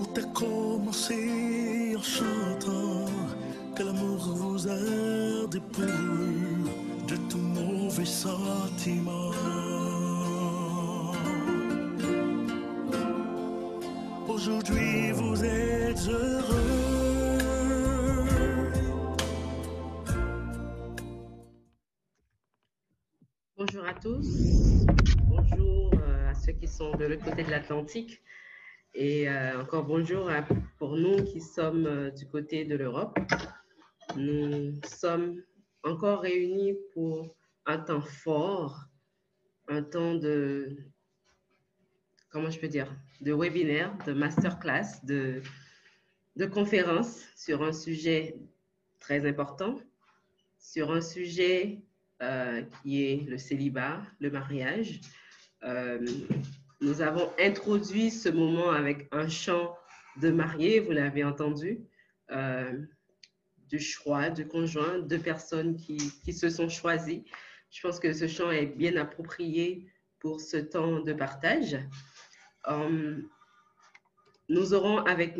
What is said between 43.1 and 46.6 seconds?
de webinaire, de masterclass, de, de